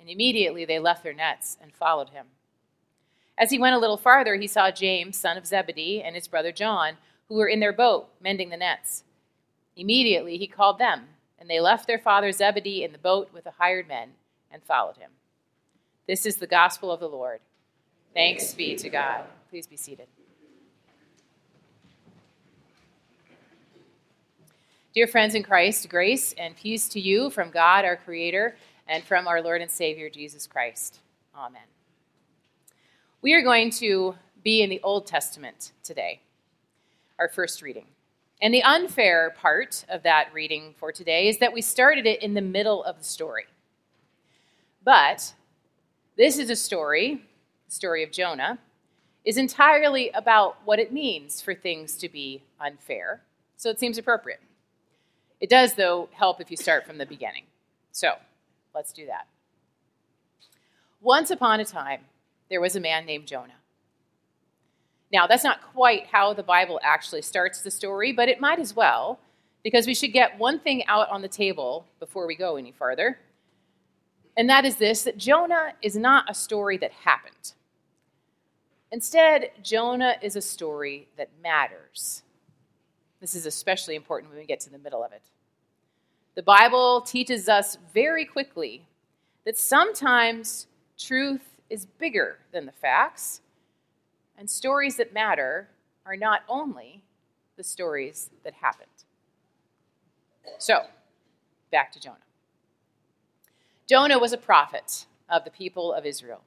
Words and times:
And 0.00 0.08
immediately 0.08 0.64
they 0.64 0.78
left 0.78 1.02
their 1.02 1.12
nets 1.12 1.56
and 1.60 1.72
followed 1.74 2.10
him. 2.10 2.26
As 3.36 3.50
he 3.50 3.58
went 3.58 3.76
a 3.76 3.78
little 3.78 3.96
farther, 3.96 4.34
he 4.36 4.46
saw 4.46 4.70
James, 4.70 5.16
son 5.16 5.36
of 5.36 5.46
Zebedee, 5.46 6.02
and 6.02 6.14
his 6.14 6.26
brother 6.26 6.50
John, 6.50 6.96
who 7.28 7.36
were 7.36 7.48
in 7.48 7.60
their 7.60 7.72
boat 7.72 8.08
mending 8.20 8.50
the 8.50 8.56
nets. 8.56 9.04
Immediately 9.76 10.38
he 10.38 10.46
called 10.48 10.78
them, 10.78 11.06
and 11.38 11.48
they 11.48 11.60
left 11.60 11.86
their 11.86 11.98
father 11.98 12.32
Zebedee 12.32 12.82
in 12.82 12.92
the 12.92 12.98
boat 12.98 13.30
with 13.32 13.44
the 13.44 13.52
hired 13.52 13.86
men 13.86 14.10
and 14.50 14.62
followed 14.62 14.96
him. 14.96 15.10
This 16.08 16.26
is 16.26 16.36
the 16.36 16.46
gospel 16.46 16.90
of 16.90 17.00
the 17.00 17.08
Lord. 17.08 17.40
Thanks 18.14 18.54
be 18.54 18.74
to 18.76 18.88
God. 18.88 19.24
Please 19.50 19.66
be 19.66 19.76
seated. 19.76 20.08
Dear 24.94 25.06
friends 25.06 25.36
in 25.36 25.44
Christ, 25.44 25.88
grace 25.88 26.34
and 26.36 26.56
peace 26.56 26.88
to 26.88 27.00
you 27.00 27.30
from 27.30 27.50
God 27.50 27.84
our 27.84 27.96
Creator 27.96 28.56
and 28.88 29.04
from 29.04 29.28
our 29.28 29.42
Lord 29.42 29.60
and 29.60 29.70
Savior 29.70 30.08
Jesus 30.08 30.46
Christ. 30.46 31.00
Amen. 31.36 31.62
We 33.20 33.34
are 33.34 33.42
going 33.42 33.70
to 33.72 34.14
be 34.42 34.62
in 34.62 34.70
the 34.70 34.80
Old 34.82 35.06
Testament 35.06 35.72
today, 35.84 36.20
our 37.18 37.28
first 37.28 37.60
reading. 37.60 37.84
And 38.40 38.54
the 38.54 38.62
unfair 38.62 39.34
part 39.38 39.84
of 39.88 40.04
that 40.04 40.32
reading 40.32 40.74
for 40.78 40.90
today 40.90 41.28
is 41.28 41.38
that 41.38 41.52
we 41.52 41.60
started 41.60 42.06
it 42.06 42.22
in 42.22 42.34
the 42.34 42.40
middle 42.40 42.82
of 42.84 42.98
the 42.98 43.04
story. 43.04 43.46
But 44.84 45.34
this 46.16 46.38
is 46.38 46.48
a 46.48 46.56
story, 46.56 47.22
the 47.66 47.74
story 47.74 48.02
of 48.02 48.10
Jonah, 48.10 48.58
is 49.24 49.36
entirely 49.36 50.10
about 50.10 50.56
what 50.64 50.78
it 50.78 50.92
means 50.92 51.42
for 51.42 51.54
things 51.54 51.96
to 51.96 52.08
be 52.08 52.42
unfair. 52.60 53.20
So 53.56 53.68
it 53.68 53.78
seems 53.78 53.98
appropriate. 53.98 54.40
It 55.40 55.50
does, 55.50 55.74
though, 55.74 56.08
help 56.12 56.40
if 56.40 56.50
you 56.50 56.56
start 56.56 56.86
from 56.86 56.98
the 56.98 57.06
beginning. 57.06 57.44
So 57.92 58.12
let's 58.78 58.92
do 58.92 59.06
that. 59.06 59.26
Once 61.00 61.32
upon 61.32 61.58
a 61.58 61.64
time, 61.64 62.02
there 62.48 62.60
was 62.60 62.76
a 62.76 62.80
man 62.80 63.04
named 63.04 63.26
Jonah. 63.26 63.58
Now, 65.12 65.26
that's 65.26 65.42
not 65.42 65.60
quite 65.72 66.06
how 66.06 66.32
the 66.32 66.44
Bible 66.44 66.78
actually 66.84 67.22
starts 67.22 67.60
the 67.60 67.72
story, 67.72 68.12
but 68.12 68.28
it 68.28 68.40
might 68.40 68.60
as 68.60 68.76
well, 68.76 69.18
because 69.64 69.88
we 69.88 69.96
should 69.96 70.12
get 70.12 70.38
one 70.38 70.60
thing 70.60 70.86
out 70.86 71.10
on 71.10 71.22
the 71.22 71.28
table 71.28 71.86
before 71.98 72.28
we 72.28 72.36
go 72.36 72.54
any 72.54 72.70
farther. 72.70 73.18
And 74.36 74.48
that 74.48 74.64
is 74.64 74.76
this 74.76 75.02
that 75.02 75.18
Jonah 75.18 75.72
is 75.82 75.96
not 75.96 76.30
a 76.30 76.34
story 76.34 76.76
that 76.76 76.92
happened. 76.92 77.54
Instead, 78.92 79.50
Jonah 79.60 80.14
is 80.22 80.36
a 80.36 80.40
story 80.40 81.08
that 81.16 81.30
matters. 81.42 82.22
This 83.20 83.34
is 83.34 83.44
especially 83.44 83.96
important 83.96 84.30
when 84.30 84.38
we 84.38 84.46
get 84.46 84.60
to 84.60 84.70
the 84.70 84.78
middle 84.78 85.02
of 85.02 85.10
it. 85.10 85.22
The 86.38 86.42
Bible 86.44 87.00
teaches 87.00 87.48
us 87.48 87.78
very 87.92 88.24
quickly 88.24 88.86
that 89.44 89.58
sometimes 89.58 90.68
truth 90.96 91.42
is 91.68 91.84
bigger 91.84 92.38
than 92.52 92.64
the 92.64 92.70
facts, 92.70 93.40
and 94.38 94.48
stories 94.48 94.94
that 94.98 95.12
matter 95.12 95.66
are 96.06 96.16
not 96.16 96.42
only 96.48 97.02
the 97.56 97.64
stories 97.64 98.30
that 98.44 98.52
happened. 98.52 99.02
So, 100.58 100.82
back 101.72 101.90
to 101.94 102.00
Jonah. 102.00 102.18
Jonah 103.88 104.20
was 104.20 104.32
a 104.32 104.38
prophet 104.38 105.06
of 105.28 105.42
the 105.42 105.50
people 105.50 105.92
of 105.92 106.06
Israel. 106.06 106.42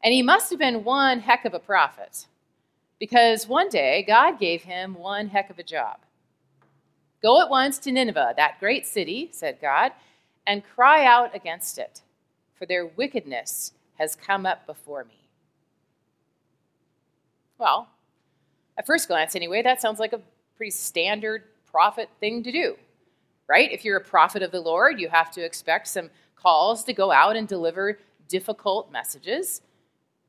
And 0.00 0.14
he 0.14 0.22
must 0.22 0.48
have 0.50 0.60
been 0.60 0.84
one 0.84 1.18
heck 1.18 1.44
of 1.44 1.54
a 1.54 1.58
prophet 1.58 2.28
because 3.00 3.48
one 3.48 3.68
day 3.68 4.04
God 4.06 4.38
gave 4.38 4.62
him 4.62 4.94
one 4.94 5.30
heck 5.30 5.50
of 5.50 5.58
a 5.58 5.64
job. 5.64 5.98
Go 7.22 7.40
at 7.40 7.50
once 7.50 7.78
to 7.80 7.92
Nineveh, 7.92 8.34
that 8.36 8.60
great 8.60 8.86
city, 8.86 9.28
said 9.32 9.58
God, 9.60 9.92
and 10.46 10.64
cry 10.74 11.04
out 11.04 11.34
against 11.34 11.78
it, 11.78 12.00
for 12.54 12.66
their 12.66 12.86
wickedness 12.86 13.72
has 13.98 14.16
come 14.16 14.46
up 14.46 14.66
before 14.66 15.04
me. 15.04 15.28
Well, 17.58 17.88
at 18.78 18.86
first 18.86 19.06
glance, 19.06 19.36
anyway, 19.36 19.60
that 19.62 19.82
sounds 19.82 20.00
like 20.00 20.14
a 20.14 20.22
pretty 20.56 20.70
standard 20.70 21.42
prophet 21.70 22.08
thing 22.18 22.42
to 22.42 22.50
do, 22.50 22.76
right? 23.46 23.70
If 23.70 23.84
you're 23.84 23.98
a 23.98 24.04
prophet 24.04 24.42
of 24.42 24.50
the 24.50 24.60
Lord, 24.60 24.98
you 24.98 25.10
have 25.10 25.30
to 25.32 25.44
expect 25.44 25.88
some 25.88 26.08
calls 26.34 26.82
to 26.84 26.94
go 26.94 27.12
out 27.12 27.36
and 27.36 27.46
deliver 27.46 27.98
difficult 28.28 28.90
messages. 28.90 29.60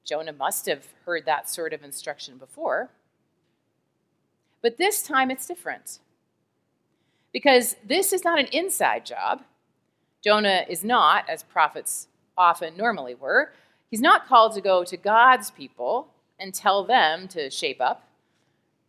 Jonah 0.03 0.34
must 0.34 0.66
have 0.66 0.85
heard 1.06 1.25
that 1.25 1.50
sort 1.50 1.72
of 1.72 1.84
instruction 1.84 2.38
before. 2.38 2.90
But 4.62 4.78
this 4.78 5.01
time 5.03 5.31
it's 5.31 5.47
different. 5.47 6.00
Because 7.34 7.75
this 7.86 8.12
is 8.14 8.24
not 8.24 8.40
an 8.40 8.47
inside 8.47 9.06
job. 9.06 9.44
Jonah 10.24 10.66
is 10.69 10.84
not, 10.84 11.30
as 11.30 11.44
prophets 11.44 12.08
often 12.38 12.75
normally 12.78 13.16
were, 13.16 13.53
he's 13.90 14.02
not 14.02 14.28
called 14.28 14.53
to 14.53 14.62
go 14.62 14.84
to 14.84 14.97
God's 14.97 15.52
people 15.52 16.09
and 16.40 16.53
tell 16.53 16.84
them 16.84 17.28
to 17.30 17.50
shape 17.50 17.80
up, 17.80 18.08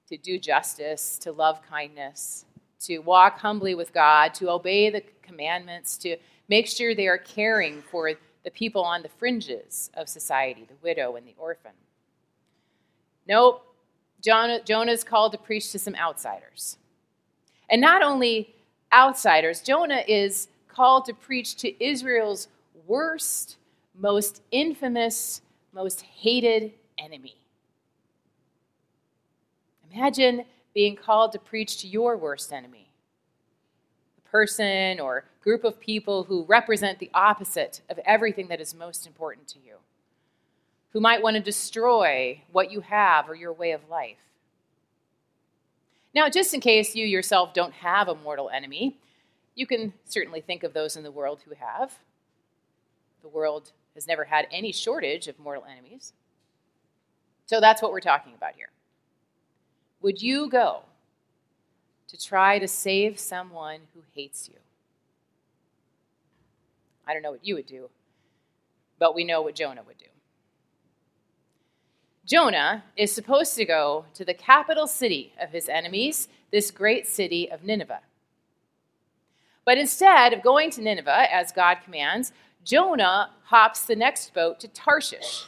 to 0.08 0.16
do 0.16 0.38
justice, 0.38 1.18
to 1.18 1.32
love 1.32 1.60
kindness, 1.68 2.44
to 2.80 2.98
walk 2.98 3.38
humbly 3.38 3.74
with 3.74 3.92
God, 3.92 4.34
to 4.34 4.50
obey 4.50 4.90
the 4.90 5.02
commandments, 5.22 5.96
to 5.98 6.16
make 6.48 6.66
sure 6.66 6.94
they 6.94 7.08
are 7.08 7.18
caring 7.18 7.82
for 7.82 8.12
the 8.44 8.50
people 8.50 8.82
on 8.82 9.02
the 9.02 9.08
fringes 9.08 9.90
of 9.94 10.08
society, 10.08 10.66
the 10.68 10.76
widow 10.82 11.16
and 11.16 11.26
the 11.26 11.34
orphan. 11.38 11.72
Nope, 13.26 13.64
Jonah, 14.20 14.62
Jonah's 14.62 15.04
called 15.04 15.32
to 15.32 15.38
preach 15.38 15.70
to 15.72 15.78
some 15.78 15.94
outsiders. 15.94 16.76
And 17.72 17.80
not 17.80 18.02
only 18.02 18.54
outsiders, 18.92 19.62
Jonah 19.62 20.04
is 20.06 20.48
called 20.68 21.06
to 21.06 21.14
preach 21.14 21.56
to 21.56 21.84
Israel's 21.84 22.48
worst, 22.86 23.56
most 23.98 24.42
infamous, 24.50 25.40
most 25.72 26.02
hated 26.02 26.74
enemy. 26.98 27.34
Imagine 29.90 30.44
being 30.74 30.96
called 30.96 31.32
to 31.32 31.38
preach 31.38 31.78
to 31.78 31.88
your 31.88 32.16
worst 32.16 32.52
enemy 32.52 32.90
the 34.16 34.30
person 34.30 35.00
or 35.00 35.24
group 35.42 35.64
of 35.64 35.80
people 35.80 36.24
who 36.24 36.44
represent 36.44 36.98
the 36.98 37.10
opposite 37.14 37.80
of 37.88 37.98
everything 38.04 38.48
that 38.48 38.60
is 38.60 38.74
most 38.74 39.06
important 39.06 39.48
to 39.48 39.58
you, 39.58 39.76
who 40.92 41.00
might 41.00 41.22
want 41.22 41.36
to 41.36 41.42
destroy 41.42 42.42
what 42.52 42.70
you 42.70 42.82
have 42.82 43.30
or 43.30 43.34
your 43.34 43.52
way 43.52 43.72
of 43.72 43.88
life. 43.88 44.31
Now, 46.14 46.28
just 46.28 46.52
in 46.52 46.60
case 46.60 46.94
you 46.94 47.06
yourself 47.06 47.54
don't 47.54 47.72
have 47.74 48.08
a 48.08 48.14
mortal 48.14 48.50
enemy, 48.50 48.96
you 49.54 49.66
can 49.66 49.92
certainly 50.04 50.40
think 50.40 50.62
of 50.62 50.72
those 50.72 50.96
in 50.96 51.02
the 51.02 51.10
world 51.10 51.40
who 51.44 51.54
have. 51.54 51.98
The 53.22 53.28
world 53.28 53.72
has 53.94 54.06
never 54.06 54.24
had 54.24 54.46
any 54.50 54.72
shortage 54.72 55.28
of 55.28 55.38
mortal 55.38 55.64
enemies. 55.70 56.12
So 57.46 57.60
that's 57.60 57.82
what 57.82 57.92
we're 57.92 58.00
talking 58.00 58.34
about 58.34 58.54
here. 58.56 58.70
Would 60.00 60.20
you 60.20 60.48
go 60.48 60.80
to 62.08 62.16
try 62.18 62.58
to 62.58 62.68
save 62.68 63.18
someone 63.18 63.80
who 63.94 64.02
hates 64.14 64.48
you? 64.48 64.56
I 67.06 67.12
don't 67.12 67.22
know 67.22 67.30
what 67.30 67.44
you 67.44 67.54
would 67.54 67.66
do, 67.66 67.90
but 68.98 69.14
we 69.14 69.24
know 69.24 69.42
what 69.42 69.54
Jonah 69.54 69.82
would 69.86 69.98
do. 69.98 70.06
Jonah 72.24 72.84
is 72.96 73.12
supposed 73.12 73.56
to 73.56 73.64
go 73.64 74.04
to 74.14 74.24
the 74.24 74.34
capital 74.34 74.86
city 74.86 75.32
of 75.40 75.50
his 75.50 75.68
enemies, 75.68 76.28
this 76.50 76.70
great 76.70 77.06
city 77.06 77.50
of 77.50 77.64
Nineveh. 77.64 78.00
But 79.64 79.78
instead 79.78 80.32
of 80.32 80.42
going 80.42 80.70
to 80.72 80.82
Nineveh, 80.82 81.32
as 81.32 81.52
God 81.52 81.78
commands, 81.84 82.32
Jonah 82.64 83.30
hops 83.44 83.86
the 83.86 83.96
next 83.96 84.34
boat 84.34 84.60
to 84.60 84.68
Tarshish, 84.68 85.44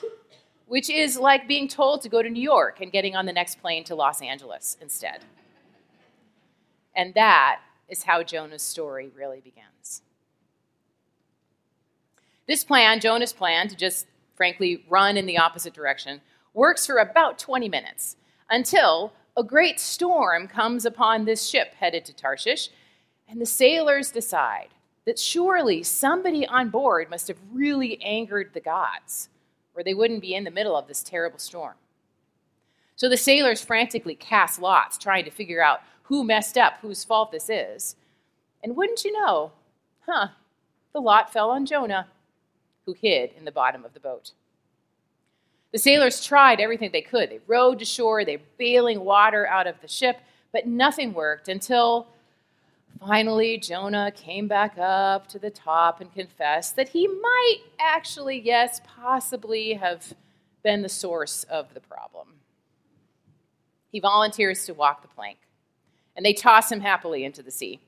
which 0.66 0.90
is 0.90 1.16
like 1.16 1.46
being 1.46 1.68
told 1.68 2.02
to 2.02 2.08
go 2.08 2.22
to 2.22 2.30
New 2.30 2.42
York 2.42 2.80
and 2.80 2.90
getting 2.90 3.14
on 3.14 3.26
the 3.26 3.32
next 3.32 3.60
plane 3.60 3.84
to 3.84 3.94
Los 3.94 4.20
Angeles 4.20 4.76
instead. 4.80 5.24
And 6.94 7.14
that 7.14 7.60
is 7.88 8.04
how 8.04 8.22
Jonah's 8.22 8.62
story 8.62 9.10
really 9.14 9.40
begins. 9.40 10.02
This 12.46 12.64
plan, 12.64 13.00
Jonah's 13.00 13.32
plan 13.32 13.68
to 13.68 13.76
just 13.76 14.06
frankly 14.34 14.84
run 14.88 15.16
in 15.16 15.26
the 15.26 15.38
opposite 15.38 15.72
direction, 15.72 16.20
works 16.54 16.86
for 16.86 16.96
about 16.96 17.38
20 17.38 17.68
minutes 17.68 18.16
until 18.48 19.12
a 19.36 19.42
great 19.42 19.80
storm 19.80 20.46
comes 20.46 20.86
upon 20.86 21.24
this 21.24 21.46
ship 21.46 21.74
headed 21.74 22.04
to 22.04 22.14
Tarshish, 22.14 22.70
and 23.28 23.40
the 23.40 23.46
sailors 23.46 24.10
decide 24.10 24.68
that 25.04 25.18
surely 25.18 25.82
somebody 25.82 26.46
on 26.46 26.70
board 26.70 27.10
must 27.10 27.28
have 27.28 27.36
really 27.52 28.00
angered 28.02 28.50
the 28.54 28.60
gods, 28.60 29.28
or 29.74 29.82
they 29.82 29.92
wouldn't 29.92 30.22
be 30.22 30.34
in 30.34 30.44
the 30.44 30.50
middle 30.50 30.76
of 30.76 30.86
this 30.86 31.02
terrible 31.02 31.38
storm. 31.38 31.74
So 32.96 33.08
the 33.08 33.16
sailors 33.16 33.62
frantically 33.62 34.14
cast 34.14 34.60
lots, 34.60 34.96
trying 34.96 35.24
to 35.24 35.30
figure 35.30 35.62
out 35.62 35.80
who 36.04 36.22
messed 36.22 36.56
up, 36.56 36.74
whose 36.80 37.04
fault 37.04 37.32
this 37.32 37.50
is. 37.50 37.96
And 38.62 38.76
wouldn't 38.76 39.04
you 39.04 39.12
know, 39.12 39.52
huh, 40.06 40.28
the 40.92 41.00
lot 41.00 41.32
fell 41.32 41.50
on 41.50 41.66
Jonah, 41.66 42.06
who 42.86 42.92
hid 42.92 43.32
in 43.36 43.44
the 43.44 43.52
bottom 43.52 43.84
of 43.84 43.94
the 43.94 44.00
boat. 44.00 44.30
The 45.74 45.80
sailors 45.80 46.24
tried 46.24 46.60
everything 46.60 46.92
they 46.92 47.02
could. 47.02 47.30
They 47.30 47.40
rowed 47.48 47.80
to 47.80 47.84
shore, 47.84 48.24
they 48.24 48.36
bailing 48.58 49.00
water 49.04 49.44
out 49.48 49.66
of 49.66 49.80
the 49.80 49.88
ship, 49.88 50.20
but 50.52 50.68
nothing 50.68 51.12
worked 51.12 51.48
until 51.48 52.06
finally 53.00 53.58
Jonah 53.58 54.12
came 54.14 54.46
back 54.46 54.78
up 54.78 55.26
to 55.30 55.38
the 55.40 55.50
top 55.50 56.00
and 56.00 56.14
confessed 56.14 56.76
that 56.76 56.90
he 56.90 57.08
might 57.08 57.58
actually, 57.80 58.38
yes, 58.38 58.80
possibly 58.86 59.72
have 59.72 60.14
been 60.62 60.82
the 60.82 60.88
source 60.88 61.42
of 61.42 61.74
the 61.74 61.80
problem. 61.80 62.34
He 63.90 63.98
volunteers 63.98 64.66
to 64.66 64.74
walk 64.74 65.02
the 65.02 65.08
plank, 65.08 65.38
and 66.14 66.24
they 66.24 66.34
toss 66.34 66.70
him 66.70 66.82
happily 66.82 67.24
into 67.24 67.42
the 67.42 67.50
sea. 67.50 67.80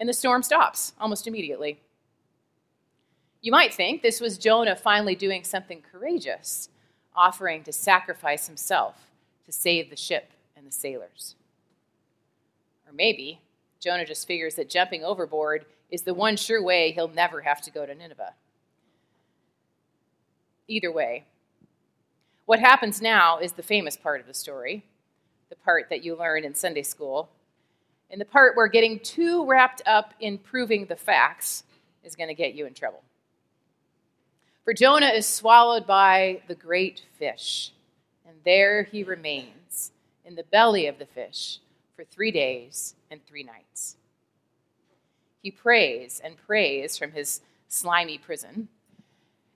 And 0.00 0.08
the 0.08 0.14
storm 0.14 0.42
stops 0.42 0.94
almost 0.98 1.26
immediately. 1.26 1.78
You 3.42 3.52
might 3.52 3.74
think 3.74 4.00
this 4.00 4.18
was 4.18 4.38
Jonah 4.38 4.76
finally 4.76 5.14
doing 5.14 5.44
something 5.44 5.82
courageous, 5.82 6.70
offering 7.14 7.62
to 7.64 7.72
sacrifice 7.72 8.46
himself 8.46 9.06
to 9.44 9.52
save 9.52 9.90
the 9.90 9.96
ship 9.96 10.30
and 10.56 10.66
the 10.66 10.72
sailors. 10.72 11.34
Or 12.86 12.92
maybe 12.92 13.40
Jonah 13.80 14.06
just 14.06 14.26
figures 14.26 14.54
that 14.54 14.70
jumping 14.70 15.04
overboard 15.04 15.64
is 15.90 16.02
the 16.02 16.14
one 16.14 16.36
sure 16.36 16.62
way 16.62 16.92
he'll 16.92 17.08
never 17.08 17.42
have 17.42 17.60
to 17.62 17.70
go 17.70 17.84
to 17.84 17.94
Nineveh. 17.94 18.34
Either 20.68 20.92
way, 20.92 21.24
what 22.46 22.60
happens 22.60 23.02
now 23.02 23.38
is 23.38 23.52
the 23.52 23.62
famous 23.62 23.96
part 23.96 24.20
of 24.20 24.26
the 24.26 24.34
story, 24.34 24.84
the 25.50 25.56
part 25.56 25.88
that 25.90 26.04
you 26.04 26.16
learn 26.16 26.44
in 26.44 26.54
Sunday 26.54 26.82
school, 26.82 27.28
and 28.10 28.20
the 28.20 28.26
part 28.26 28.56
where 28.56 28.68
getting 28.68 29.00
too 29.00 29.44
wrapped 29.46 29.82
up 29.86 30.14
in 30.20 30.38
proving 30.38 30.86
the 30.86 30.96
facts 30.96 31.64
is 32.04 32.14
going 32.14 32.28
to 32.28 32.34
get 32.34 32.54
you 32.54 32.66
in 32.66 32.74
trouble. 32.74 33.02
For 34.64 34.72
Jonah 34.72 35.08
is 35.08 35.26
swallowed 35.26 35.86
by 35.88 36.42
the 36.46 36.54
great 36.54 37.02
fish, 37.18 37.72
and 38.24 38.36
there 38.44 38.84
he 38.84 39.02
remains 39.02 39.90
in 40.24 40.36
the 40.36 40.44
belly 40.44 40.86
of 40.86 40.98
the 41.00 41.06
fish 41.06 41.58
for 41.96 42.04
three 42.04 42.30
days 42.30 42.94
and 43.10 43.24
three 43.26 43.42
nights. 43.42 43.96
He 45.42 45.50
prays 45.50 46.20
and 46.22 46.36
prays 46.36 46.96
from 46.96 47.10
his 47.10 47.40
slimy 47.66 48.18
prison. 48.18 48.68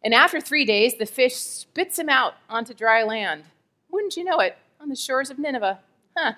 And 0.03 0.13
after 0.13 0.41
three 0.41 0.65
days, 0.65 0.99
the 0.99 1.07
fish 1.07 1.37
spits 1.37 1.99
him 1.99 2.09
out 2.09 2.35
onto 2.51 2.75
dry 2.75 3.05
land. 3.05 3.45
Wouldn't 3.91 4.17
you 4.17 4.25
know 4.25 4.41
it, 4.41 4.59
on 4.81 4.89
the 4.89 4.97
shores 4.97 5.31
of 5.31 5.39
Nineveh? 5.39 5.79
Huh. 6.17 6.33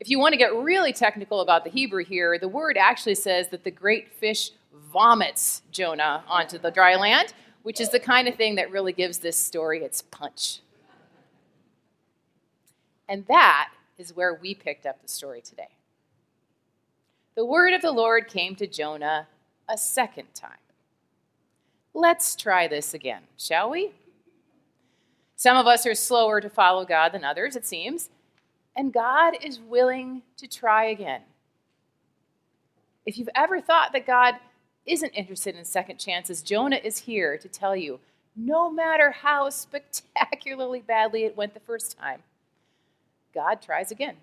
If 0.00 0.08
you 0.08 0.18
want 0.18 0.32
to 0.32 0.38
get 0.38 0.54
really 0.54 0.94
technical 0.94 1.42
about 1.42 1.62
the 1.62 1.70
Hebrew 1.70 2.04
here, 2.04 2.38
the 2.38 2.48
word 2.48 2.78
actually 2.78 3.16
says 3.16 3.48
that 3.48 3.64
the 3.64 3.70
great 3.70 4.10
fish 4.14 4.50
vomits 4.90 5.60
Jonah 5.70 6.24
onto 6.26 6.58
the 6.58 6.70
dry 6.70 6.96
land, 6.96 7.34
which 7.62 7.82
is 7.82 7.90
the 7.90 8.00
kind 8.00 8.26
of 8.26 8.34
thing 8.34 8.54
that 8.54 8.70
really 8.70 8.94
gives 8.94 9.18
this 9.18 9.36
story 9.36 9.84
its 9.84 10.00
punch. 10.00 10.60
And 13.10 13.26
that 13.26 13.72
is 13.98 14.16
where 14.16 14.38
we 14.40 14.54
picked 14.54 14.86
up 14.86 15.02
the 15.02 15.08
story 15.08 15.42
today. 15.42 15.68
The 17.34 17.44
word 17.44 17.74
of 17.74 17.82
the 17.82 17.92
Lord 17.92 18.26
came 18.26 18.56
to 18.56 18.66
Jonah 18.66 19.28
a 19.68 19.76
second 19.76 20.34
time. 20.34 20.52
Let's 21.92 22.36
try 22.36 22.68
this 22.68 22.94
again, 22.94 23.22
shall 23.36 23.70
we? 23.70 23.92
Some 25.36 25.56
of 25.56 25.66
us 25.66 25.84
are 25.86 25.94
slower 25.94 26.40
to 26.40 26.48
follow 26.48 26.86
God 26.86 27.12
than 27.12 27.24
others, 27.24 27.56
it 27.56 27.66
seems, 27.66 28.08
and 28.76 28.92
God 28.92 29.34
is 29.42 29.58
willing 29.60 30.22
to 30.36 30.46
try 30.46 30.84
again. 30.84 31.22
If 33.06 33.18
you've 33.18 33.28
ever 33.34 33.60
thought 33.60 33.92
that 33.92 34.06
God 34.06 34.34
isn't 34.86 35.10
interested 35.10 35.56
in 35.56 35.64
second 35.64 35.98
chances, 35.98 36.42
Jonah 36.42 36.80
is 36.82 36.98
here 36.98 37.36
to 37.38 37.48
tell 37.48 37.74
you 37.76 38.00
no 38.36 38.70
matter 38.70 39.10
how 39.10 39.50
spectacularly 39.50 40.80
badly 40.80 41.24
it 41.24 41.36
went 41.36 41.54
the 41.54 41.60
first 41.60 41.98
time, 41.98 42.22
God 43.34 43.60
tries 43.60 43.90
again. 43.90 44.16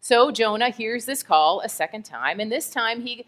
So 0.00 0.30
Jonah 0.30 0.70
hears 0.70 1.06
this 1.06 1.22
call 1.22 1.60
a 1.60 1.68
second 1.68 2.04
time, 2.04 2.38
and 2.38 2.52
this 2.52 2.68
time 2.68 3.02
he 3.02 3.24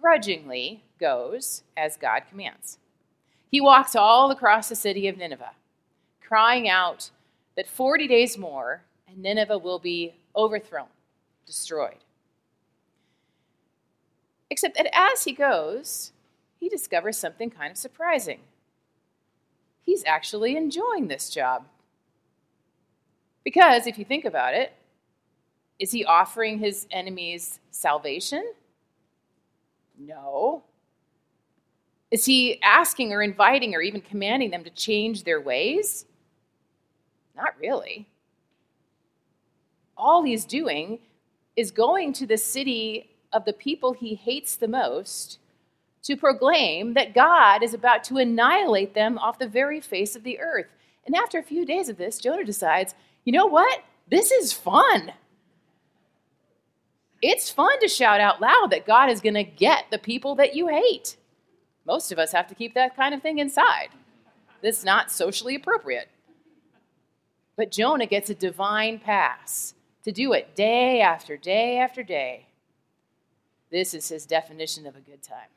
grudgingly 0.00 0.82
goes 0.98 1.62
as 1.76 1.96
God 1.96 2.22
commands. 2.28 2.78
He 3.48 3.60
walks 3.60 3.94
all 3.94 4.30
across 4.30 4.68
the 4.68 4.74
city 4.74 5.06
of 5.06 5.16
Nineveh, 5.16 5.52
crying 6.20 6.68
out 6.68 7.10
that 7.56 7.68
40 7.68 8.06
days 8.06 8.38
more 8.38 8.82
and 9.08 9.18
Nineveh 9.18 9.58
will 9.58 9.78
be 9.78 10.14
overthrown, 10.34 10.88
destroyed. 11.46 12.04
Except 14.50 14.76
that 14.76 14.88
as 14.92 15.24
he 15.24 15.32
goes, 15.32 16.12
he 16.58 16.68
discovers 16.68 17.16
something 17.18 17.50
kind 17.50 17.70
of 17.70 17.76
surprising. 17.76 18.40
He's 19.84 20.04
actually 20.04 20.56
enjoying 20.56 21.08
this 21.08 21.30
job. 21.30 21.66
Because 23.44 23.86
if 23.86 23.98
you 23.98 24.04
think 24.04 24.24
about 24.24 24.54
it, 24.54 24.72
is 25.78 25.92
he 25.92 26.04
offering 26.04 26.58
his 26.58 26.86
enemies 26.90 27.60
salvation? 27.70 28.52
No. 29.98 30.64
Is 32.10 32.24
he 32.24 32.60
asking 32.62 33.12
or 33.12 33.22
inviting 33.22 33.74
or 33.74 33.80
even 33.80 34.00
commanding 34.00 34.50
them 34.50 34.64
to 34.64 34.70
change 34.70 35.24
their 35.24 35.40
ways? 35.40 36.06
Not 37.36 37.54
really. 37.60 38.08
All 39.96 40.22
he's 40.22 40.44
doing 40.44 40.98
is 41.56 41.70
going 41.70 42.12
to 42.14 42.26
the 42.26 42.38
city 42.38 43.10
of 43.32 43.44
the 43.44 43.52
people 43.52 43.92
he 43.92 44.14
hates 44.14 44.56
the 44.56 44.68
most 44.68 45.38
to 46.02 46.16
proclaim 46.16 46.94
that 46.94 47.14
God 47.14 47.62
is 47.62 47.74
about 47.74 48.04
to 48.04 48.18
annihilate 48.18 48.94
them 48.94 49.18
off 49.18 49.38
the 49.38 49.48
very 49.48 49.80
face 49.80 50.14
of 50.14 50.22
the 50.22 50.38
earth. 50.38 50.66
And 51.04 51.14
after 51.14 51.38
a 51.38 51.42
few 51.42 51.66
days 51.66 51.88
of 51.88 51.96
this, 51.96 52.18
Jonah 52.18 52.44
decides 52.44 52.94
you 53.24 53.32
know 53.32 53.46
what? 53.46 53.80
This 54.08 54.30
is 54.30 54.52
fun. 54.52 55.12
It's 57.20 57.50
fun 57.50 57.80
to 57.80 57.88
shout 57.88 58.20
out 58.20 58.40
loud 58.40 58.70
that 58.70 58.86
God 58.86 59.10
is 59.10 59.20
going 59.20 59.34
to 59.34 59.42
get 59.42 59.86
the 59.90 59.98
people 59.98 60.36
that 60.36 60.54
you 60.54 60.68
hate. 60.68 61.16
Most 61.84 62.12
of 62.12 62.18
us 62.18 62.30
have 62.30 62.46
to 62.48 62.54
keep 62.54 62.74
that 62.74 62.94
kind 62.94 63.14
of 63.14 63.22
thing 63.22 63.38
inside. 63.38 63.88
That's 64.62 64.84
not 64.84 65.10
socially 65.10 65.56
appropriate. 65.56 66.08
But 67.56 67.72
Jonah 67.72 68.06
gets 68.06 68.30
a 68.30 68.34
divine 68.34 68.98
pass 68.98 69.74
to 70.04 70.12
do 70.12 70.32
it 70.32 70.54
day 70.54 71.00
after 71.00 71.36
day 71.36 71.78
after 71.78 72.02
day. 72.02 72.46
This 73.70 73.94
is 73.94 74.08
his 74.08 74.26
definition 74.26 74.86
of 74.86 74.94
a 74.94 75.00
good 75.00 75.22
time. 75.22 75.48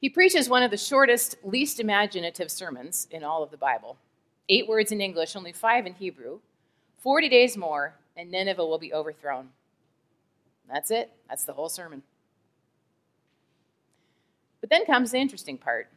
He 0.00 0.08
preaches 0.08 0.48
one 0.48 0.62
of 0.62 0.70
the 0.70 0.76
shortest, 0.76 1.36
least 1.42 1.80
imaginative 1.80 2.50
sermons 2.50 3.08
in 3.10 3.24
all 3.24 3.42
of 3.42 3.50
the 3.50 3.56
Bible 3.56 3.96
eight 4.48 4.66
words 4.66 4.92
in 4.92 5.00
English, 5.00 5.36
only 5.36 5.52
five 5.52 5.86
in 5.86 5.94
Hebrew. 5.94 6.40
40 6.98 7.28
days 7.28 7.56
more, 7.56 7.94
and 8.16 8.30
Nineveh 8.30 8.64
will 8.64 8.78
be 8.78 8.92
overthrown. 8.92 9.50
That's 10.70 10.90
it. 10.90 11.10
That's 11.28 11.44
the 11.44 11.52
whole 11.52 11.68
sermon. 11.68 12.02
But 14.60 14.70
then 14.70 14.86
comes 14.86 15.12
the 15.12 15.18
interesting 15.18 15.58
part 15.58 15.88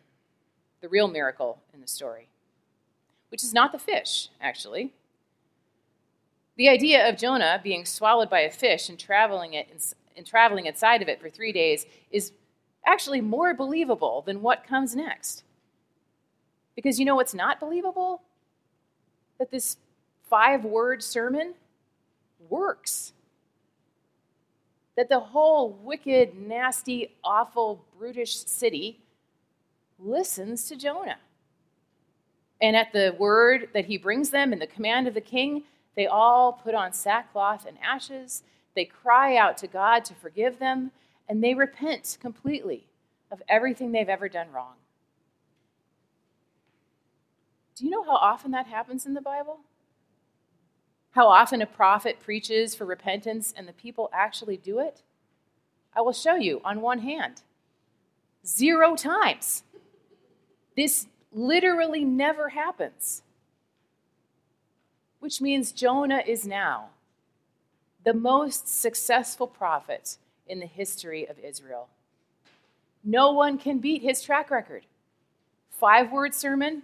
the 0.81 0.89
real 0.89 1.07
miracle 1.07 1.59
in 1.75 1.79
the 1.81 1.87
story, 1.87 2.27
which 3.31 3.43
is 3.43 3.53
not 3.53 3.71
the 3.71 3.79
fish, 3.79 4.29
actually. 4.39 4.93
The 6.57 6.69
idea 6.69 7.09
of 7.09 7.17
Jonah 7.17 7.59
being 7.63 7.85
swallowed 7.85 8.29
by 8.29 8.41
a 8.41 8.51
fish 8.51 8.89
and 8.89 8.99
traveling, 8.99 9.53
it 9.53 9.93
and 10.15 10.25
traveling 10.25 10.65
inside 10.65 11.01
of 11.01 11.07
it 11.07 11.21
for 11.21 11.29
three 11.29 11.51
days 11.51 11.85
is 12.11 12.33
actually 12.85 13.21
more 13.21 13.53
believable 13.53 14.21
than 14.25 14.41
what 14.41 14.67
comes 14.67 14.95
next. 14.95 15.43
Because 16.75 16.99
you 16.99 17.05
know 17.05 17.15
what's 17.15 17.33
not 17.33 17.59
believable? 17.59 18.21
that 19.41 19.49
this 19.49 19.77
five 20.29 20.63
word 20.63 21.01
sermon 21.01 21.55
works. 22.47 23.11
That 24.95 25.09
the 25.09 25.19
whole 25.19 25.71
wicked, 25.71 26.35
nasty, 26.39 27.15
awful, 27.23 27.83
brutish 27.97 28.37
city 28.37 28.99
listens 29.97 30.67
to 30.67 30.75
Jonah. 30.75 31.17
And 32.61 32.75
at 32.75 32.93
the 32.93 33.15
word 33.17 33.69
that 33.73 33.85
he 33.85 33.97
brings 33.97 34.29
them 34.29 34.53
and 34.53 34.61
the 34.61 34.67
command 34.67 35.07
of 35.07 35.13
the 35.13 35.21
king, 35.21 35.63
they 35.95 36.07
all 36.07 36.53
put 36.53 36.75
on 36.75 36.93
sackcloth 36.93 37.65
and 37.65 37.77
ashes. 37.83 38.43
They 38.75 38.85
cry 38.85 39.35
out 39.35 39.57
to 39.57 39.67
God 39.67 40.05
to 40.05 40.13
forgive 40.13 40.59
them, 40.59 40.91
and 41.27 41.43
they 41.43 41.53
repent 41.53 42.17
completely 42.21 42.87
of 43.31 43.41
everything 43.49 43.91
they've 43.91 44.07
ever 44.07 44.29
done 44.29 44.51
wrong. 44.51 44.75
Do 47.75 47.85
you 47.85 47.91
know 47.91 48.03
how 48.03 48.15
often 48.15 48.51
that 48.51 48.67
happens 48.67 49.05
in 49.05 49.13
the 49.13 49.21
Bible? 49.21 49.59
how 51.11 51.27
often 51.27 51.61
a 51.61 51.65
prophet 51.65 52.19
preaches 52.19 52.73
for 52.73 52.85
repentance 52.85 53.53
and 53.55 53.67
the 53.67 53.73
people 53.73 54.09
actually 54.13 54.57
do 54.57 54.79
it? 54.79 55.03
I 55.95 56.01
will 56.01 56.13
show 56.13 56.35
you 56.35 56.61
on 56.63 56.81
one 56.81 56.99
hand. 56.99 57.41
Zero 58.45 58.95
times. 58.95 59.63
This 60.75 61.07
literally 61.31 62.03
never 62.03 62.49
happens. 62.49 63.21
Which 65.19 65.41
means 65.41 65.71
Jonah 65.71 66.23
is 66.25 66.45
now 66.45 66.89
the 68.03 68.13
most 68.13 68.67
successful 68.67 69.47
prophet 69.47 70.17
in 70.47 70.59
the 70.59 70.65
history 70.65 71.27
of 71.27 71.37
Israel. 71.39 71.87
No 73.03 73.31
one 73.31 73.57
can 73.57 73.79
beat 73.79 74.01
his 74.01 74.21
track 74.21 74.49
record. 74.51 74.83
Five 75.69 76.11
word 76.11 76.33
sermon 76.33 76.83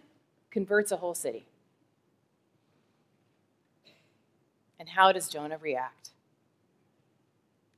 converts 0.52 0.92
a 0.92 0.98
whole 0.98 1.14
city. 1.14 1.46
And 4.80 4.90
how 4.90 5.12
does 5.12 5.28
Jonah 5.28 5.58
react? 5.58 6.12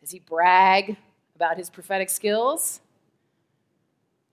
Does 0.01 0.11
he 0.11 0.19
brag 0.19 0.97
about 1.35 1.57
his 1.57 1.69
prophetic 1.69 2.09
skills? 2.09 2.81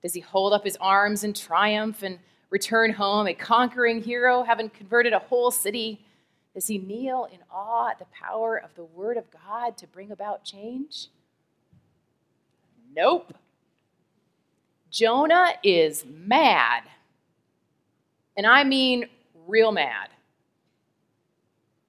Does 0.07 0.15
he 0.15 0.21
hold 0.21 0.53
up 0.53 0.63
his 0.63 0.77
arms 0.81 1.25
in 1.25 1.33
triumph 1.33 2.05
and 2.05 2.21
return 2.51 2.93
home 2.93 3.27
a 3.27 3.35
conquering 3.35 4.01
hero, 4.01 4.45
having 4.45 4.71
converted 4.71 5.13
a 5.13 5.19
whole 5.19 5.51
city? 5.51 6.01
Does 6.55 6.69
he 6.69 6.79
kneel 6.79 7.27
in 7.33 7.41
awe 7.51 7.91
at 7.91 7.99
the 7.99 8.07
power 8.13 8.57
of 8.57 8.73
the 8.77 8.85
Word 8.85 9.17
of 9.17 9.25
God 9.33 9.77
to 9.79 9.87
bring 9.89 10.13
about 10.13 10.45
change? 10.45 11.09
Nope. 12.95 13.35
Jonah 14.93 15.55
is 15.65 16.05
mad. 16.07 16.85
And 18.37 18.47
I 18.47 18.63
mean 18.63 19.09
real 19.45 19.73
mad. 19.73 20.11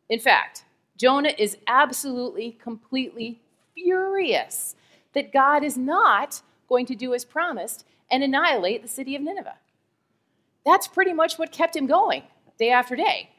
In 0.09 0.19
fact, 0.19 0.65
Jonah 0.97 1.35
is 1.37 1.55
absolutely, 1.67 2.57
completely 2.59 3.39
furious 3.75 4.75
that 5.13 5.31
God 5.31 5.63
is 5.63 5.77
not 5.77 6.41
going 6.67 6.87
to 6.87 6.95
do 6.95 7.13
as 7.13 7.23
promised 7.23 7.85
and 8.09 8.23
annihilate 8.23 8.81
the 8.81 8.87
city 8.87 9.15
of 9.15 9.21
Nineveh. 9.21 9.57
That's 10.65 10.87
pretty 10.87 11.13
much 11.13 11.37
what 11.37 11.51
kept 11.51 11.75
him 11.75 11.87
going 11.87 12.23
day 12.57 12.71
after 12.71 12.95
day, 12.95 13.29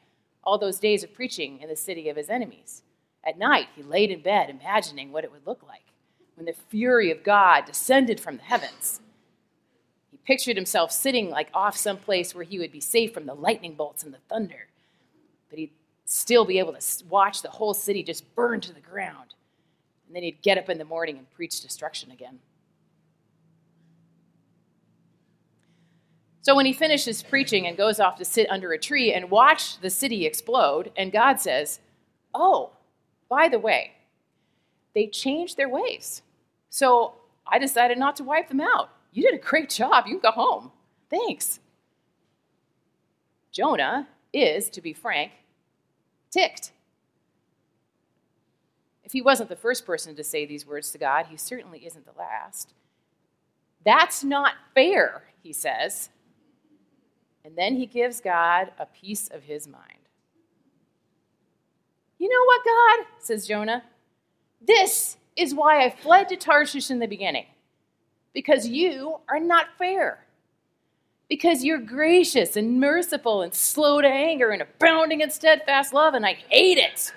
all 0.43 0.57
those 0.57 0.79
days 0.79 1.03
of 1.03 1.13
preaching 1.13 1.59
in 1.61 1.69
the 1.69 1.75
city 1.75 2.09
of 2.09 2.17
his 2.17 2.29
enemies. 2.29 2.83
At 3.23 3.37
night, 3.37 3.67
he 3.75 3.83
laid 3.83 4.11
in 4.11 4.21
bed 4.21 4.49
imagining 4.49 5.11
what 5.11 5.23
it 5.23 5.31
would 5.31 5.45
look 5.45 5.61
like 5.67 5.83
when 6.35 6.45
the 6.45 6.53
fury 6.53 7.11
of 7.11 7.23
God 7.23 7.65
descended 7.65 8.19
from 8.19 8.37
the 8.37 8.43
heavens. 8.43 9.01
He 10.09 10.17
pictured 10.25 10.55
himself 10.55 10.91
sitting 10.91 11.29
like 11.29 11.49
off 11.53 11.75
someplace 11.75 12.33
where 12.33 12.45
he 12.45 12.57
would 12.59 12.71
be 12.71 12.79
safe 12.79 13.13
from 13.13 13.25
the 13.25 13.33
lightning 13.33 13.75
bolts 13.75 14.03
and 14.03 14.13
the 14.13 14.19
thunder. 14.29 14.67
But 15.49 15.59
he'd 15.59 15.73
still 16.05 16.45
be 16.45 16.57
able 16.59 16.73
to 16.73 17.05
watch 17.09 17.41
the 17.41 17.49
whole 17.49 17.73
city 17.73 18.03
just 18.03 18.33
burn 18.35 18.61
to 18.61 18.73
the 18.73 18.79
ground. 18.79 19.35
And 20.07 20.15
then 20.15 20.23
he'd 20.23 20.41
get 20.41 20.57
up 20.57 20.69
in 20.69 20.77
the 20.77 20.85
morning 20.85 21.17
and 21.17 21.29
preach 21.29 21.61
destruction 21.61 22.09
again. 22.09 22.39
So 26.49 26.55
when 26.55 26.65
he 26.65 26.73
finishes 26.73 27.21
preaching 27.21 27.67
and 27.67 27.77
goes 27.77 27.99
off 27.99 28.15
to 28.15 28.25
sit 28.25 28.49
under 28.49 28.71
a 28.71 28.79
tree 28.79 29.13
and 29.13 29.29
watch 29.29 29.79
the 29.81 29.89
city 29.91 30.25
explode, 30.25 30.91
and 30.97 31.11
God 31.11 31.39
says, 31.39 31.79
Oh, 32.33 32.71
by 33.29 33.49
the 33.49 33.59
way, 33.59 33.91
they 34.95 35.05
changed 35.05 35.57
their 35.57 35.69
ways. 35.69 36.23
So 36.71 37.13
I 37.45 37.59
decided 37.59 37.99
not 37.99 38.15
to 38.15 38.23
wipe 38.23 38.47
them 38.47 38.61
out. 38.61 38.89
You 39.11 39.21
did 39.21 39.35
a 39.35 39.37
great 39.37 39.69
job. 39.69 40.07
You 40.07 40.19
go 40.19 40.31
home. 40.31 40.71
Thanks. 41.11 41.59
Jonah 43.51 44.07
is, 44.33 44.71
to 44.71 44.81
be 44.81 44.91
frank, 44.91 45.33
ticked. 46.31 46.71
If 49.03 49.11
he 49.11 49.21
wasn't 49.21 49.49
the 49.49 49.55
first 49.55 49.85
person 49.85 50.15
to 50.15 50.23
say 50.23 50.47
these 50.47 50.65
words 50.65 50.91
to 50.93 50.97
God, 50.97 51.27
he 51.27 51.37
certainly 51.37 51.85
isn't 51.85 52.07
the 52.07 52.19
last. 52.19 52.73
That's 53.85 54.23
not 54.23 54.55
fair, 54.73 55.25
he 55.43 55.53
says. 55.53 56.09
And 57.43 57.55
then 57.55 57.75
he 57.75 57.85
gives 57.85 58.21
God 58.21 58.71
a 58.77 58.85
piece 58.85 59.27
of 59.29 59.43
his 59.43 59.67
mind. 59.67 59.83
You 62.17 62.29
know 62.29 62.45
what, 62.45 62.65
God? 62.65 63.05
says 63.19 63.47
Jonah. 63.47 63.83
This 64.61 65.17
is 65.35 65.53
why 65.53 65.85
I 65.85 65.89
fled 65.89 66.27
to 66.29 66.35
Tarshish 66.35 66.91
in 66.91 66.99
the 66.99 67.07
beginning, 67.07 67.45
because 68.33 68.67
you 68.67 69.19
are 69.29 69.39
not 69.39 69.67
fair 69.77 70.25
because 71.29 71.63
you're 71.63 71.79
gracious 71.79 72.57
and 72.57 72.79
merciful 72.79 73.43
and 73.43 73.53
slow 73.53 74.01
to 74.01 74.07
anger 74.07 74.49
and 74.49 74.63
abounding 74.63 75.21
in 75.21 75.29
steadfast 75.29 75.93
love, 75.93 76.15
and 76.15 76.25
I 76.25 76.33
hate 76.49 76.79
it. 76.79 77.13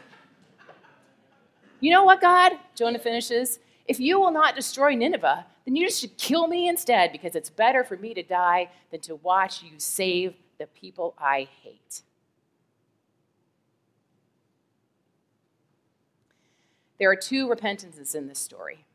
You 1.81 1.91
know 1.91 2.05
what, 2.05 2.21
God? 2.21 2.53
Jonah 2.77 2.99
finishes. 2.99 3.59
If 3.93 4.01
you 4.01 4.19
will 4.19 4.31
not 4.31 4.57
destroy 4.57 4.95
Nineveh, 4.95 5.45
then 5.67 5.77
you 5.77 5.87
just 5.87 6.01
should 6.01 6.17
kill 6.17 6.47
me 6.47 6.67
instead, 6.67 7.13
because 7.13 7.37
it's 7.37 7.51
better 7.51 7.85
for 7.85 7.99
me 7.99 8.15
to 8.15 8.23
die 8.23 8.71
than 8.91 9.01
to 9.03 9.17
watch 9.17 9.63
you 9.63 9.73
save 9.77 10.33
the 10.59 10.67
people 10.67 11.15
I 11.19 11.47
hate. 11.63 12.01
There 16.99 17.11
are 17.11 17.17
two 17.17 17.51
repentances 17.51 18.15
in 18.15 18.29
this 18.29 18.39
story. 18.39 18.87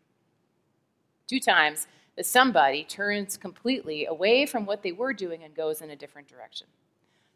Two 1.27 1.39
times, 1.39 1.85
that 2.15 2.25
somebody 2.25 2.83
turns 2.83 3.37
completely 3.37 4.07
away 4.07 4.47
from 4.47 4.65
what 4.65 4.81
they 4.81 4.91
were 4.91 5.13
doing 5.13 5.43
and 5.43 5.53
goes 5.53 5.79
in 5.79 5.91
a 5.91 5.95
different 5.95 6.27
direction. 6.27 6.65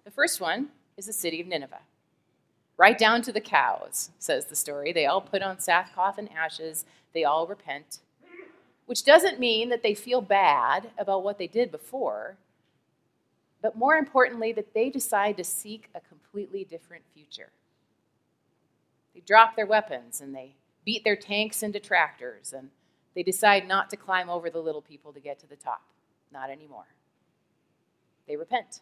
The 0.04 0.10
first 0.10 0.42
one 0.42 0.70
is 0.98 1.06
the 1.06 1.14
city 1.14 1.40
of 1.40 1.46
Nineveh. 1.46 1.82
Right 2.82 2.98
down 2.98 3.22
to 3.22 3.32
the 3.32 3.40
cows, 3.40 4.10
says 4.18 4.48
the 4.48 4.56
story. 4.56 4.92
They 4.92 5.06
all 5.06 5.22
put 5.22 5.44
on 5.44 5.60
sackcloth 5.60 6.18
and 6.18 6.28
ashes, 6.34 6.84
they 7.14 7.24
all 7.24 7.46
repent, 7.46 8.00
which 8.88 9.06
doesn't 9.06 9.40
mean 9.40 9.70
that 9.70 9.84
they 9.84 9.94
feel 9.94 10.20
bad 10.20 10.90
about 10.98 11.24
what 11.24 11.38
they 11.38 11.46
did 11.46 11.70
before, 11.70 12.38
but 13.62 13.78
more 13.78 13.94
importantly, 13.94 14.52
that 14.54 14.74
they 14.74 14.90
decide 14.90 15.38
to 15.38 15.44
seek 15.44 15.90
a 15.94 16.00
completely 16.00 16.64
different 16.64 17.04
future. 17.14 17.52
They 19.14 19.20
drop 19.20 19.56
their 19.56 19.68
weapons 19.68 20.20
and 20.20 20.34
they 20.34 20.56
beat 20.84 21.04
their 21.04 21.16
tanks 21.16 21.62
into 21.62 21.80
tractors 21.80 22.52
and 22.52 22.72
they 23.14 23.22
decide 23.22 23.68
not 23.68 23.92
to 23.92 23.96
climb 23.96 24.28
over 24.28 24.50
the 24.50 24.58
little 24.58 24.82
people 24.82 25.14
to 25.14 25.20
get 25.20 25.38
to 25.42 25.48
the 25.48 25.56
top. 25.56 25.84
Not 26.34 26.50
anymore. 26.50 26.88
They 28.28 28.38
repent, 28.38 28.80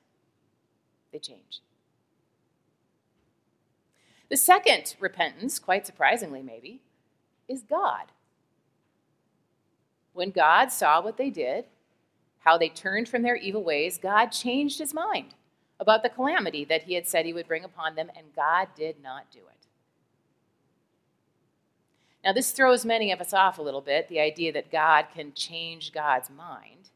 they 1.12 1.20
change. 1.20 1.60
The 4.30 4.38
second 4.38 4.96
repentance, 5.00 5.60
quite 5.60 5.86
surprisingly 5.86 6.44
maybe, 6.44 6.82
is 7.48 7.64
God. 7.64 8.12
When 10.14 10.32
God 10.32 10.72
saw 10.72 11.02
what 11.02 11.18
they 11.18 11.30
did, 11.30 11.66
how 12.40 12.58
they 12.58 12.70
turned 12.70 13.10
from 13.10 13.24
their 13.24 13.36
evil 13.36 13.64
ways, 13.64 13.98
God 13.98 14.28
changed 14.28 14.80
his 14.80 14.94
mind 14.94 15.34
about 15.80 16.04
the 16.04 16.10
calamity 16.10 16.66
that 16.66 16.84
he 16.84 16.94
had 16.94 17.08
said 17.08 17.26
he 17.26 17.34
would 17.34 17.48
bring 17.48 17.64
upon 17.64 17.96
them, 17.96 18.12
and 18.16 18.36
God 18.36 18.70
did 18.76 19.02
not 19.02 19.32
do 19.32 19.40
it. 19.40 19.68
Now, 22.24 22.34
this 22.34 22.52
throws 22.52 22.86
many 22.86 23.12
of 23.12 23.22
us 23.22 23.34
off 23.34 23.58
a 23.58 23.62
little 23.62 23.82
bit 23.82 24.10
the 24.10 24.20
idea 24.20 24.52
that 24.52 24.72
God 24.72 25.08
can 25.14 25.34
change 25.34 25.94
God's 25.94 26.30
mind. 26.30 26.90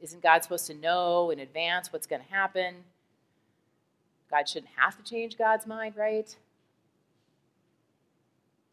Isn't 0.00 0.22
God 0.22 0.44
supposed 0.44 0.68
to 0.68 0.74
know 0.74 1.30
in 1.30 1.40
advance 1.40 1.92
what's 1.92 2.06
going 2.06 2.22
to 2.22 2.32
happen? 2.32 2.84
God 4.30 4.48
shouldn't 4.48 4.72
have 4.76 4.96
to 4.96 5.02
change 5.02 5.38
God's 5.38 5.66
mind, 5.66 5.96
right? 5.96 6.34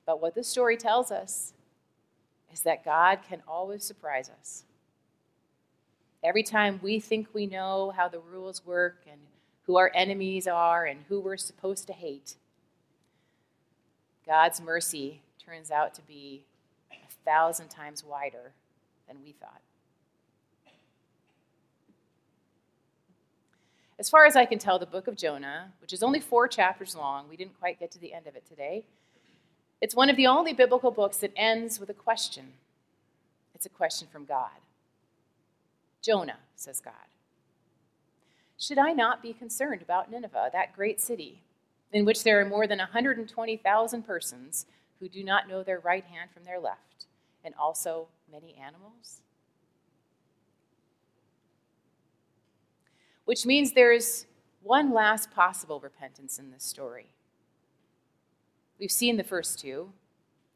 But 0.06 0.22
what 0.22 0.36
this 0.36 0.48
story 0.48 0.78
tells 0.78 1.12
us 1.12 1.54
is 2.54 2.62
that 2.62 2.86
God 2.86 3.20
can 3.28 3.42
always 3.48 3.84
surprise 3.84 4.30
us. 4.30 4.64
Every 6.24 6.44
time 6.44 6.80
we 6.82 7.00
think 7.00 7.28
we 7.34 7.46
know 7.46 7.94
how 7.96 8.08
the 8.08 8.20
rules 8.20 8.66
work 8.66 9.02
and 9.10 9.20
who 9.66 9.78
our 9.78 9.92
enemies 9.94 10.48
are 10.48 10.86
and 10.86 11.02
who 11.08 11.20
we're 11.20 11.38
supposed 11.38 11.88
to 11.88 11.94
hate, 11.94 12.36
God's 14.26 14.62
mercy 14.62 15.22
turns 15.44 15.70
out 15.70 15.94
to 15.96 16.02
be 16.02 16.44
a 16.92 17.12
thousand 17.24 17.70
times 17.70 18.04
wider 18.04 18.54
than 19.08 19.18
we 19.24 19.34
thought. 19.34 19.62
As 23.98 24.10
far 24.10 24.26
as 24.26 24.36
I 24.36 24.46
can 24.46 24.60
tell, 24.60 24.78
the 24.78 24.86
book 24.86 25.08
of 25.08 25.16
Jonah, 25.16 25.72
which 25.80 25.94
is 25.94 26.04
only 26.04 26.20
four 26.20 26.48
chapters 26.50 26.96
long, 26.96 27.30
we 27.30 27.38
didn't 27.38 27.58
quite 27.60 27.80
get 27.80 27.92
to 27.92 28.00
the 28.00 28.14
end 28.14 28.28
of 28.28 28.36
it 28.36 28.46
today. 28.46 28.84
It's 29.80 29.96
one 29.96 30.10
of 30.10 30.18
the 30.18 30.28
only 30.28 30.52
biblical 30.52 30.92
books 30.92 31.18
that 31.18 31.32
ends 31.36 31.80
with 31.80 31.90
a 31.90 31.94
question. 31.94 32.54
It's 33.54 33.66
a 33.66 33.70
question 33.70 34.08
from 34.12 34.26
God. 34.26 34.50
Jonah, 36.02 36.40
says 36.56 36.82
God, 36.82 36.94
should 38.60 38.78
I 38.78 38.92
not 38.92 39.22
be 39.22 39.34
concerned 39.34 39.82
about 39.82 40.12
Nineveh, 40.12 40.50
that 40.52 40.76
great 40.76 41.00
city, 41.00 41.42
in 41.92 42.04
which 42.06 42.24
there 42.24 42.40
are 42.40 42.46
more 42.46 42.68
than 42.68 42.80
120,000 42.80 44.04
persons 44.04 44.66
who 45.00 45.08
do 45.08 45.24
not 45.24 45.48
know 45.48 45.64
their 45.64 45.80
right 45.80 46.04
hand 46.04 46.30
from 46.34 46.44
their 46.44 46.60
left, 46.60 47.06
and 47.44 47.56
also 47.56 48.08
many 48.32 48.56
animals? 48.56 49.22
Which 53.26 53.46
means 53.46 53.74
there's 53.74 54.26
one 54.62 54.94
last 54.94 55.32
possible 55.32 55.80
repentance 55.80 56.40
in 56.40 56.52
this 56.52 56.64
story. 56.64 57.08
We've 58.80 58.92
seen 58.92 59.18
the 59.18 59.24
first 59.24 59.60
two. 59.60 59.92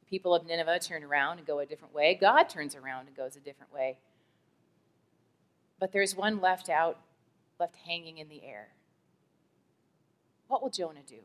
The 0.01 0.09
people 0.09 0.33
of 0.33 0.45
Nineveh 0.45 0.79
turn 0.79 1.03
around 1.03 1.37
and 1.37 1.47
go 1.47 1.59
a 1.59 1.65
different 1.65 1.93
way. 1.93 2.17
God 2.19 2.49
turns 2.49 2.75
around 2.75 3.07
and 3.07 3.15
goes 3.15 3.35
a 3.35 3.39
different 3.39 3.73
way. 3.73 3.97
But 5.79 5.91
there's 5.91 6.15
one 6.15 6.41
left 6.41 6.69
out, 6.69 6.99
left 7.59 7.75
hanging 7.85 8.17
in 8.17 8.29
the 8.29 8.43
air. 8.43 8.69
What 10.47 10.61
will 10.61 10.69
Jonah 10.69 11.03
do? 11.07 11.19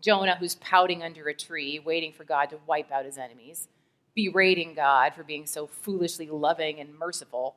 Jonah, 0.00 0.36
who's 0.36 0.54
pouting 0.56 1.02
under 1.02 1.26
a 1.28 1.34
tree, 1.34 1.78
waiting 1.78 2.12
for 2.12 2.24
God 2.24 2.50
to 2.50 2.58
wipe 2.66 2.92
out 2.92 3.06
his 3.06 3.18
enemies, 3.18 3.68
berating 4.14 4.74
God 4.74 5.14
for 5.14 5.24
being 5.24 5.46
so 5.46 5.66
foolishly 5.66 6.28
loving 6.28 6.78
and 6.78 6.96
merciful. 6.96 7.56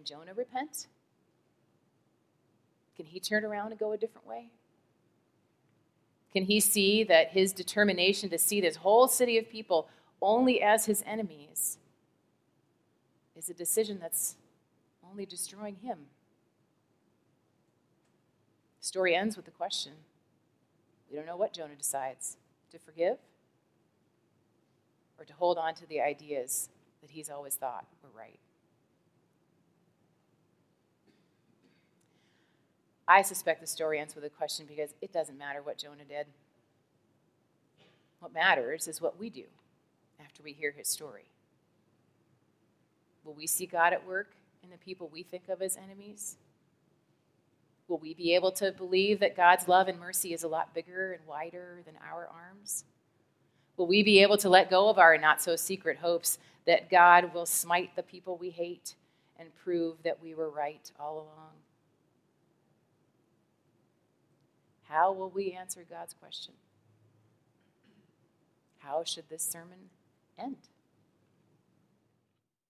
Can 0.00 0.06
Jonah 0.06 0.32
repent? 0.32 0.86
Can 2.96 3.04
he 3.04 3.20
turn 3.20 3.44
around 3.44 3.72
and 3.72 3.78
go 3.78 3.92
a 3.92 3.98
different 3.98 4.26
way? 4.26 4.46
Can 6.32 6.44
he 6.44 6.58
see 6.58 7.04
that 7.04 7.32
his 7.32 7.52
determination 7.52 8.30
to 8.30 8.38
see 8.38 8.62
this 8.62 8.76
whole 8.76 9.08
city 9.08 9.36
of 9.36 9.50
people 9.50 9.88
only 10.22 10.62
as 10.62 10.86
his 10.86 11.02
enemies 11.04 11.76
is 13.36 13.50
a 13.50 13.52
decision 13.52 13.98
that's 14.00 14.36
only 15.06 15.26
destroying 15.26 15.76
him? 15.82 15.98
The 18.80 18.86
story 18.86 19.14
ends 19.14 19.36
with 19.36 19.44
the 19.44 19.50
question 19.50 19.92
we 21.10 21.16
don't 21.18 21.26
know 21.26 21.36
what 21.36 21.52
Jonah 21.52 21.76
decides 21.76 22.38
to 22.70 22.78
forgive 22.78 23.18
or 25.18 25.26
to 25.26 25.34
hold 25.34 25.58
on 25.58 25.74
to 25.74 25.86
the 25.86 26.00
ideas 26.00 26.70
that 27.02 27.10
he's 27.10 27.28
always 27.28 27.56
thought 27.56 27.84
were 28.02 28.18
right. 28.18 28.40
I 33.10 33.22
suspect 33.22 33.60
the 33.60 33.66
story 33.66 33.98
ends 33.98 34.14
with 34.14 34.22
a 34.22 34.30
question 34.30 34.66
because 34.68 34.94
it 35.02 35.12
doesn't 35.12 35.36
matter 35.36 35.60
what 35.62 35.78
Jonah 35.78 36.04
did. 36.08 36.28
What 38.20 38.32
matters 38.32 38.86
is 38.86 39.00
what 39.00 39.18
we 39.18 39.28
do 39.28 39.46
after 40.24 40.44
we 40.44 40.52
hear 40.52 40.70
his 40.70 40.86
story. 40.86 41.24
Will 43.24 43.34
we 43.34 43.48
see 43.48 43.66
God 43.66 43.92
at 43.92 44.06
work 44.06 44.28
in 44.62 44.70
the 44.70 44.76
people 44.76 45.10
we 45.12 45.24
think 45.24 45.48
of 45.48 45.60
as 45.60 45.76
enemies? 45.76 46.36
Will 47.88 47.98
we 47.98 48.14
be 48.14 48.32
able 48.36 48.52
to 48.52 48.70
believe 48.70 49.18
that 49.18 49.36
God's 49.36 49.66
love 49.66 49.88
and 49.88 49.98
mercy 49.98 50.32
is 50.32 50.44
a 50.44 50.48
lot 50.48 50.72
bigger 50.72 51.12
and 51.12 51.26
wider 51.26 51.82
than 51.84 51.94
our 52.08 52.28
arms? 52.32 52.84
Will 53.76 53.88
we 53.88 54.04
be 54.04 54.22
able 54.22 54.38
to 54.38 54.48
let 54.48 54.70
go 54.70 54.88
of 54.88 55.00
our 55.00 55.18
not 55.18 55.42
so 55.42 55.56
secret 55.56 55.98
hopes 55.98 56.38
that 56.64 56.88
God 56.88 57.34
will 57.34 57.46
smite 57.46 57.96
the 57.96 58.04
people 58.04 58.36
we 58.36 58.50
hate 58.50 58.94
and 59.36 59.48
prove 59.56 60.00
that 60.04 60.22
we 60.22 60.32
were 60.32 60.48
right 60.48 60.92
all 61.00 61.14
along? 61.14 61.54
How 64.90 65.12
will 65.12 65.30
we 65.30 65.52
answer 65.52 65.84
God's 65.88 66.14
question? 66.14 66.54
How 68.78 69.04
should 69.04 69.28
this 69.28 69.44
sermon 69.44 69.90
end? 70.36 70.56